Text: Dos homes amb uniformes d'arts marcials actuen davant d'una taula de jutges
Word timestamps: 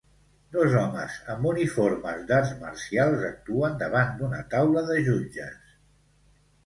Dos 0.53 0.71
homes 0.83 1.17
amb 1.33 1.49
uniformes 1.49 2.23
d'arts 2.31 2.53
marcials 2.63 3.27
actuen 3.29 3.77
davant 3.85 4.17
d'una 4.23 4.41
taula 4.55 4.85
de 4.93 4.97
jutges 5.11 5.77